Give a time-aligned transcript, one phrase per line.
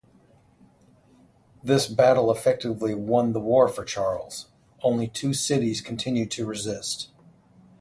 [1.61, 4.47] This battle effectively won the war for Charles;
[4.81, 7.09] only two cities continued to resist.